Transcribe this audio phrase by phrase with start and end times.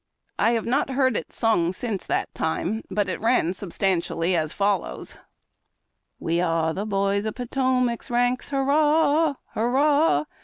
[0.39, 5.15] I have not heard it sung since .that time, but it ran substantially as follows:—
[6.19, 9.35] We lire the boys of Potomac's ranks, Hurrah!
[9.53, 10.23] Hurrah!